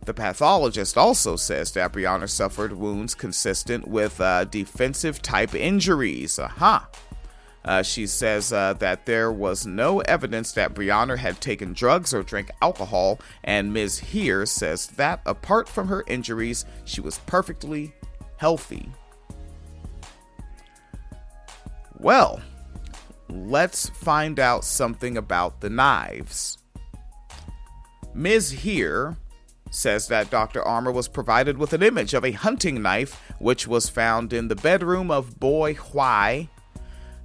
The 0.04 0.14
pathologist 0.14 0.96
also 0.96 1.36
says 1.36 1.72
that 1.72 1.92
Brianna 1.92 2.28
suffered 2.28 2.72
wounds 2.72 3.14
consistent 3.14 3.86
with 3.86 4.20
uh, 4.20 4.44
defensive 4.44 5.22
type 5.22 5.54
injuries. 5.54 6.38
Aha. 6.38 6.88
Uh, 7.62 7.82
she 7.82 8.06
says 8.06 8.52
uh, 8.52 8.72
that 8.74 9.04
there 9.04 9.30
was 9.30 9.66
no 9.66 10.00
evidence 10.00 10.52
that 10.52 10.74
Brianna 10.74 11.18
had 11.18 11.40
taken 11.40 11.74
drugs 11.74 12.14
or 12.14 12.22
drank 12.22 12.50
alcohol, 12.62 13.20
and 13.44 13.72
Ms. 13.72 13.98
Heer 13.98 14.46
says 14.46 14.86
that 14.88 15.20
apart 15.26 15.68
from 15.68 15.86
her 15.88 16.02
injuries, 16.06 16.64
she 16.86 17.02
was 17.02 17.18
perfectly 17.26 17.92
healthy. 18.38 18.90
Well, 22.00 22.40
let's 23.28 23.90
find 23.90 24.40
out 24.40 24.64
something 24.64 25.18
about 25.18 25.60
the 25.60 25.68
knives. 25.68 26.56
Ms. 28.14 28.50
Heer 28.50 29.18
says 29.70 30.08
that 30.08 30.30
Dr. 30.30 30.62
Armour 30.62 30.92
was 30.92 31.08
provided 31.08 31.58
with 31.58 31.74
an 31.74 31.82
image 31.82 32.14
of 32.14 32.24
a 32.24 32.32
hunting 32.32 32.80
knife 32.80 33.20
which 33.38 33.68
was 33.68 33.90
found 33.90 34.32
in 34.32 34.48
the 34.48 34.56
bedroom 34.56 35.10
of 35.10 35.38
Boy 35.38 35.76
Y. 35.92 36.48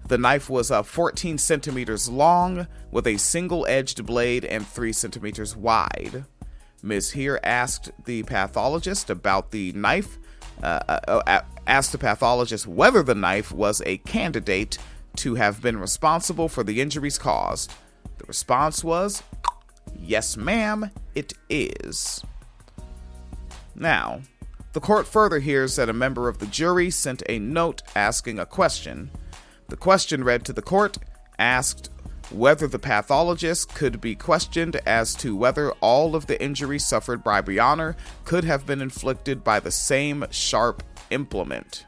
The 0.10 0.18
knife 0.18 0.50
was 0.50 0.70
uh, 0.70 0.84
14 0.84 1.38
centimeters 1.38 2.10
long 2.10 2.68
with 2.92 3.08
a 3.08 3.18
single 3.18 3.66
edged 3.68 4.06
blade 4.06 4.44
and 4.44 4.68
3 4.68 4.92
centimeters 4.92 5.56
wide. 5.56 6.26
Ms. 6.84 7.12
Heer 7.12 7.40
asked 7.44 7.92
the 8.04 8.24
pathologist 8.24 9.10
about 9.10 9.52
the 9.52 9.72
knife, 9.72 10.20
uh, 10.62 10.82
uh, 10.88 11.22
uh 11.26 11.42
asked 11.68 11.92
the 11.92 11.98
pathologist 11.98 12.68
whether 12.68 13.04
the 13.04 13.16
knife 13.16 13.52
was 13.52 13.82
a 13.86 13.98
candidate 14.00 14.78
to 15.18 15.36
have 15.36 15.62
been 15.62 15.78
responsible 15.78 16.50
for 16.50 16.64
the 16.64 16.82
injuries 16.82 17.18
caused. 17.18 17.74
The 18.18 18.26
response 18.26 18.84
was, 18.84 19.24
Yes, 19.98 20.36
ma'am, 20.36 20.92
it 21.16 21.34
is. 21.50 22.24
Now, 23.76 24.22
the 24.74 24.82
court 24.82 25.08
further 25.08 25.40
hears 25.40 25.78
that 25.78 25.90
a 25.90 25.94
member 25.94 26.28
of 26.28 26.40
the 26.40 26.46
jury 26.48 26.90
sent 26.90 27.24
a 27.30 27.40
note 27.40 27.82
asking 27.96 28.40
a 28.40 28.46
question. 28.46 29.10
The 29.70 29.78
question 29.78 30.24
read 30.24 30.46
to 30.46 30.54
the 30.54 30.62
court 30.62 30.98
asked 31.40 31.90
whether 32.32 32.68
the 32.68 32.80
pathologist 32.80 33.74
could 33.74 34.02
be 34.02 34.16
questioned 34.16 34.76
as 34.86 35.14
to 35.16 35.36
whether 35.36 35.72
all 35.74 36.16
of 36.16 36.28
the 36.28 36.42
injuries 36.42 36.86
suffered 36.86 37.24
by 37.24 37.42
Brianna 37.42 37.96
could 38.24 38.44
have 38.44 38.66
been 38.66 38.82
inflicted 38.82 39.44
by 39.44 39.60
the 39.60 39.72
same 39.72 40.26
sharp 40.32 40.84
implement. 41.10 41.86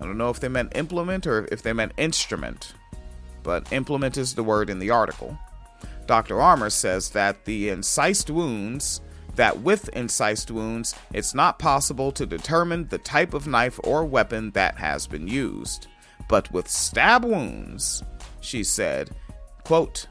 I 0.00 0.04
don't 0.04 0.18
know 0.18 0.30
if 0.30 0.40
they 0.40 0.48
meant 0.48 0.76
implement 0.76 1.26
or 1.26 1.46
if 1.52 1.62
they 1.62 1.72
meant 1.72 1.92
instrument, 1.96 2.74
but 3.42 3.72
implement 3.72 4.16
is 4.16 4.34
the 4.34 4.44
word 4.44 4.70
in 4.70 4.78
the 4.78 4.90
article. 4.90 5.38
Dr. 6.06 6.40
Armour 6.40 6.70
says 6.70 7.10
that 7.10 7.44
the 7.44 7.68
incised 7.68 8.30
wounds, 8.30 9.00
that 9.36 9.60
with 9.60 9.88
incised 9.90 10.50
wounds, 10.50 10.94
it's 11.12 11.34
not 11.34 11.58
possible 11.58 12.12
to 12.12 12.26
determine 12.26 12.88
the 12.88 12.98
type 12.98 13.34
of 13.34 13.46
knife 13.46 13.78
or 13.84 14.04
weapon 14.04 14.50
that 14.52 14.76
has 14.76 15.06
been 15.06 15.28
used. 15.28 15.86
But 16.28 16.50
with 16.52 16.68
stab 16.68 17.24
wounds, 17.24 18.02
she 18.40 18.64
said, 18.64 19.10
quote, 19.64 20.06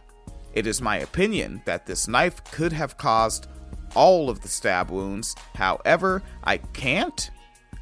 It 0.54 0.68
is 0.68 0.82
my 0.82 0.98
opinion 0.98 1.62
that 1.66 1.86
this 1.86 2.08
knife 2.08 2.44
could 2.46 2.74
have 2.74 2.98
caused 2.98 3.48
all 3.96 4.30
of 4.30 4.42
the 4.42 4.48
stab 4.48 4.90
wounds. 4.90 5.36
However, 5.56 6.24
I 6.44 6.58
can't 6.58 7.30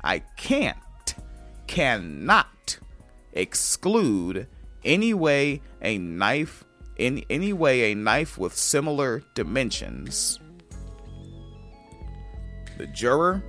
I 0.04 0.20
can't, 0.38 1.16
cannot 1.68 2.80
exclude 3.34 4.48
any 4.84 5.14
way 5.14 5.62
a 5.82 5.98
knife 5.98 6.64
in 6.98 7.24
any 7.30 7.54
way 7.54 7.92
a 7.92 7.96
knife 7.96 8.38
with 8.38 8.56
similar 8.56 9.24
dimensions. 9.34 10.40
The 12.78 12.88
juror 12.88 13.44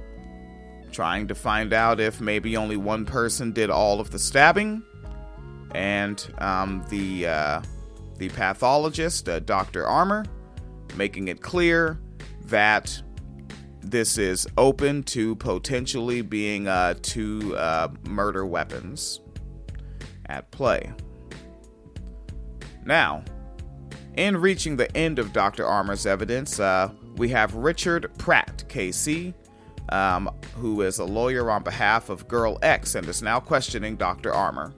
trying 0.92 1.28
to 1.28 1.34
find 1.34 1.72
out 1.72 2.00
if 2.00 2.20
maybe 2.20 2.56
only 2.56 2.76
one 2.76 3.04
person 3.04 3.52
did 3.52 3.70
all 3.70 4.00
of 4.00 4.10
the 4.10 4.18
stabbing, 4.18 4.82
and 5.74 6.32
um, 6.38 6.84
the 6.90 7.26
uh, 7.26 7.62
the 8.18 8.28
pathologist, 8.30 9.28
uh, 9.28 9.40
Dr. 9.40 9.86
Armour, 9.86 10.24
making 10.96 11.28
it 11.28 11.40
clear 11.40 11.98
that 12.46 13.02
this 13.90 14.18
is 14.18 14.46
open 14.56 15.02
to 15.02 15.34
potentially 15.36 16.22
being 16.22 16.68
uh, 16.68 16.94
two 17.02 17.56
uh, 17.56 17.88
murder 18.08 18.46
weapons 18.46 19.20
at 20.26 20.50
play. 20.50 20.92
Now, 22.84 23.24
in 24.16 24.36
reaching 24.36 24.76
the 24.76 24.94
end 24.96 25.18
of 25.18 25.32
Dr. 25.32 25.66
Armour's 25.66 26.06
evidence, 26.06 26.60
uh, 26.60 26.90
we 27.16 27.28
have 27.30 27.54
Richard 27.54 28.10
Pratt, 28.16 28.64
KC, 28.68 29.34
um, 29.90 30.30
who 30.56 30.82
is 30.82 30.98
a 30.98 31.04
lawyer 31.04 31.50
on 31.50 31.62
behalf 31.62 32.08
of 32.08 32.28
Girl 32.28 32.58
X 32.62 32.94
and 32.94 33.08
is 33.08 33.22
now 33.22 33.40
questioning 33.40 33.96
Dr. 33.96 34.32
Armour. 34.32 34.72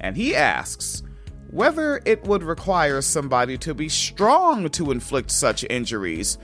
And 0.00 0.16
he 0.16 0.34
asks 0.34 1.02
whether 1.50 2.00
it 2.04 2.24
would 2.24 2.42
require 2.42 3.00
somebody 3.00 3.56
to 3.58 3.74
be 3.74 3.88
strong 3.88 4.68
to 4.70 4.90
inflict 4.90 5.30
such 5.30 5.64
injuries, 5.70 6.38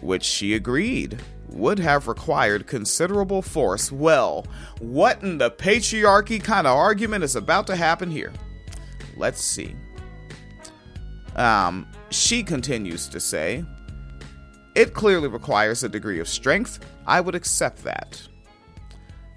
which 0.00 0.24
she 0.24 0.54
agreed 0.54 1.18
would 1.54 1.78
have 1.78 2.08
required 2.08 2.66
considerable 2.66 3.42
force. 3.42 3.90
Well, 3.90 4.46
what 4.80 5.22
in 5.22 5.38
the 5.38 5.50
patriarchy 5.50 6.42
kind 6.42 6.66
of 6.66 6.76
argument 6.76 7.24
is 7.24 7.36
about 7.36 7.66
to 7.68 7.76
happen 7.76 8.10
here? 8.10 8.32
Let's 9.16 9.40
see. 9.40 9.74
Um, 11.36 11.86
she 12.10 12.42
continues 12.42 13.08
to 13.08 13.20
say, 13.20 13.64
It 14.74 14.94
clearly 14.94 15.28
requires 15.28 15.84
a 15.84 15.88
degree 15.88 16.20
of 16.20 16.28
strength. 16.28 16.84
I 17.06 17.20
would 17.20 17.34
accept 17.34 17.84
that. 17.84 18.20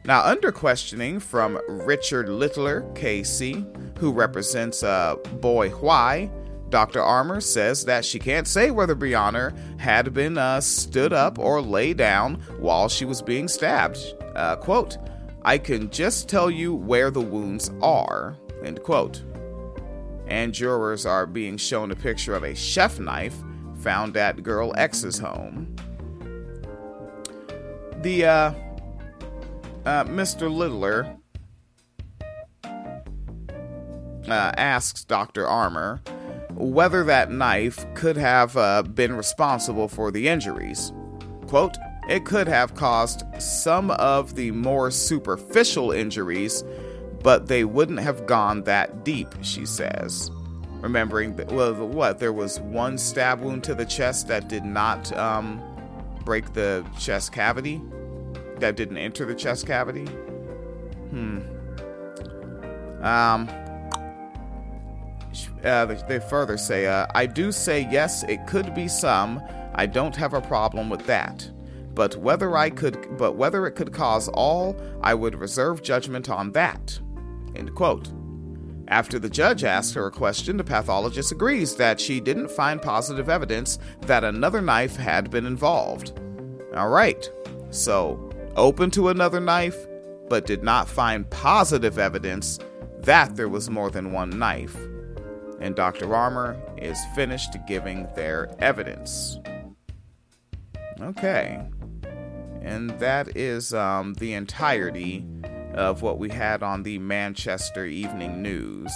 Now, 0.06 0.24
under 0.24 0.54
questioning 0.54 1.20
from 1.20 1.60
Richard 1.68 2.30
Littler, 2.30 2.82
KC, 2.94 3.98
who 3.98 4.14
represents 4.14 4.82
uh, 4.82 5.16
Boy 5.42 5.76
Y, 5.76 6.30
Dr. 6.70 7.02
Armour 7.02 7.40
says 7.40 7.86
that 7.86 8.04
she 8.04 8.20
can't 8.20 8.48
say 8.48 8.72
whether 8.72 8.96
Brianna 8.96 9.56
had 9.80 10.14
been 10.14 10.38
uh, 10.38 10.60
stood 10.60 11.14
up 11.14 11.40
or 11.40 11.62
lay 11.62 11.94
down 11.94 12.36
while 12.60 12.90
she 12.90 13.06
was 13.06 13.22
being 13.22 13.48
stabbed. 13.48 13.98
Uh, 14.36 14.58
quote, 14.58 14.98
I 15.44 15.58
can 15.58 15.90
just 15.90 16.28
tell 16.28 16.52
you 16.52 16.74
where 16.74 17.10
the 17.10 17.22
wounds 17.22 17.72
are, 17.82 18.38
end 18.64 18.84
quote. 18.84 19.24
And 20.28 20.54
jurors 20.54 21.06
are 21.06 21.26
being 21.26 21.56
shown 21.56 21.90
a 21.92 21.96
picture 21.96 22.36
of 22.36 22.44
a 22.44 22.54
chef 22.54 23.00
knife 23.00 23.36
found 23.80 24.18
at 24.18 24.44
Girl 24.44 24.74
X's 24.76 25.18
home. 25.18 25.74
The, 28.02 28.26
uh, 28.26 28.54
uh 29.86 30.04
Mr. 30.04 30.54
Littler 30.54 31.16
uh, 34.28 34.52
asks 34.58 35.06
Dr. 35.06 35.48
Armour 35.48 36.02
whether 36.58 37.04
that 37.04 37.32
knife 37.32 37.86
could 37.93 38.17
have 38.17 38.58
uh, 38.58 38.82
been 38.82 39.15
responsible 39.15 39.88
for 39.88 40.12
the 40.12 40.28
injuries. 40.28 40.91
Quote, 41.48 41.78
it 42.10 42.26
could 42.26 42.48
have 42.48 42.74
caused 42.74 43.24
some 43.38 43.91
of 43.91 44.36
the 44.36 44.52
more 44.52 44.89
superficial 44.89 45.91
injuries, 45.91 46.63
but 47.22 47.48
they 47.48 47.63
wouldn't 47.63 48.00
have 48.00 48.26
gone 48.26 48.63
that 48.63 49.04
deep, 49.04 49.28
she 49.41 49.65
says. 49.65 50.32
Remembering 50.82 51.36
that, 51.36 51.52
well, 51.52 51.74
what, 51.74 52.20
there 52.20 52.34
was 52.34 52.60
one 52.62 52.98
stab 52.98 53.41
wound 53.41 53.63
to 53.65 53.76
the 53.76 53.86
chest 53.86 54.28
that 54.28 54.48
did 54.48 54.63
not 54.63 55.15
um, 55.17 55.62
break 56.24 56.54
the 56.54 56.86
chest 56.98 57.34
cavity? 57.34 57.82
That 58.60 58.76
didn't 58.76 58.98
enter 58.98 59.26
the 59.26 59.36
chest 59.36 59.67
cavity? 59.67 60.06
Hmm. 61.10 61.39
Um, 63.04 63.48
uh, 65.63 65.86
they 66.08 66.19
further 66.19 66.58
say, 66.58 66.86
uh, 66.86 67.08
I 67.13 67.26
do 67.26 67.52
say 67.52 67.88
yes, 67.91 68.23
it 68.23 68.45
could 68.47 68.73
be 68.73 68.88
some. 68.88 69.41
I 69.76 69.86
don't 69.86 70.15
have 70.15 70.34
a 70.34 70.41
problem 70.41 70.89
with 70.89 71.06
that. 71.06 71.50
But 71.93 72.15
whether 72.17 72.56
I 72.56 72.69
could, 72.69 73.17
but 73.17 73.36
whether 73.36 73.65
it 73.65 73.71
could 73.71 73.91
cause 73.91 74.28
all, 74.30 74.80
I 75.02 75.13
would 75.13 75.36
reserve 75.36 75.82
judgment 75.82 76.30
on 76.30 76.52
that. 76.52 77.00
End 77.56 77.73
quote. 77.73 78.12
After 78.88 79.19
the 79.19 79.30
judge 79.30 79.63
asks 79.63 79.93
her 79.95 80.06
a 80.06 80.12
question, 80.12 80.58
the 80.58 80.63
pathologist 80.63 81.32
agrees 81.32 81.76
that 81.76 82.00
she 82.00 82.19
didn't 82.19 82.52
find 82.52 82.82
positive 82.82 83.30
evidence 83.30 83.80
that 84.02 84.23
another 84.23 84.62
knife 84.62 84.95
had 84.95 85.30
been 85.30 85.45
involved. 85.45 86.19
All 86.76 86.89
right, 86.89 87.30
so 87.69 88.32
open 88.56 88.91
to 88.91 89.10
another 89.10 89.39
knife, 89.39 89.88
but 90.30 90.45
did 90.45 90.63
not 90.63 90.88
find 90.88 91.30
positive 91.30 92.00
evidence 92.00 92.60
that 93.00 93.36
there 93.36 93.50
was 93.50 93.69
more 93.69 93.89
than 93.89 94.12
one 94.12 94.38
knife 94.38 94.78
and 95.60 95.76
Dr. 95.76 96.13
Armour 96.13 96.58
is 96.78 97.00
finished 97.15 97.56
giving 97.67 98.08
their 98.15 98.50
evidence. 98.60 99.38
Okay. 101.02 101.62
And 102.62 102.89
that 103.00 103.36
is 103.38 103.74
um, 103.74 104.13
the 104.15 104.34
entirety 104.34 105.26
of 105.74 106.02
what 106.02 106.17
we 106.17 106.30
had 106.30 106.63
on 106.63 106.84
the 106.84 106.98
Manchester 107.00 107.86
Evening 107.86 108.41
News. 108.41 108.91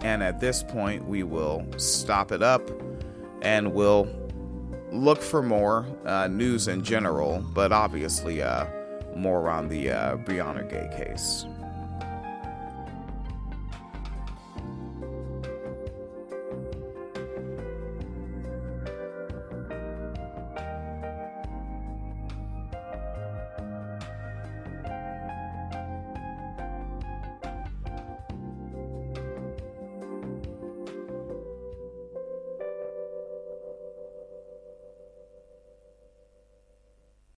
And 0.00 0.22
at 0.22 0.40
this 0.40 0.62
point, 0.62 1.06
we 1.06 1.22
will 1.22 1.64
stop 1.76 2.32
it 2.32 2.42
up 2.42 2.68
and 3.42 3.72
we'll 3.72 4.08
look 4.90 5.22
for 5.22 5.42
more 5.42 5.86
uh, 6.04 6.28
news 6.28 6.68
in 6.68 6.82
general, 6.82 7.44
but 7.54 7.72
obviously 7.72 8.42
uh, 8.42 8.66
more 9.16 9.48
on 9.48 9.68
the 9.68 9.90
uh, 9.90 10.16
Brianna 10.18 10.68
Ghey 10.68 10.88
case. 10.96 11.46